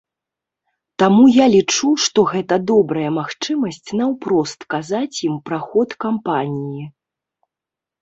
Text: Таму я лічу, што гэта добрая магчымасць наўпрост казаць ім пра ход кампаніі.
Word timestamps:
Таму 1.03 1.25
я 1.35 1.45
лічу, 1.55 1.89
што 2.05 2.19
гэта 2.31 2.59
добрая 2.73 3.09
магчымасць 3.19 3.93
наўпрост 4.03 4.59
казаць 4.77 5.15
ім 5.31 5.41
пра 5.51 5.65
ход 5.71 5.89
кампаніі. 6.09 6.83